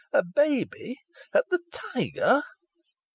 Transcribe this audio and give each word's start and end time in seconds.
A 0.11 0.23
baby 0.23 0.97
at 1.31 1.47
the 1.51 1.59
Tiger! 1.71 2.41